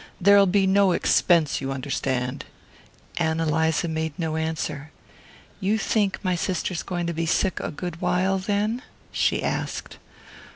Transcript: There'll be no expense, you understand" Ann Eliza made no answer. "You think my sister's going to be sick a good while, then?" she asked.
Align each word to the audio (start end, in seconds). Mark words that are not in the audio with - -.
There'll 0.19 0.47
be 0.47 0.65
no 0.65 0.93
expense, 0.93 1.61
you 1.61 1.71
understand" 1.71 2.45
Ann 3.17 3.39
Eliza 3.39 3.87
made 3.87 4.17
no 4.17 4.35
answer. 4.35 4.89
"You 5.59 5.77
think 5.77 6.17
my 6.23 6.33
sister's 6.33 6.81
going 6.81 7.05
to 7.05 7.13
be 7.13 7.27
sick 7.27 7.59
a 7.59 7.69
good 7.69 8.01
while, 8.01 8.39
then?" 8.39 8.81
she 9.11 9.43
asked. 9.43 9.99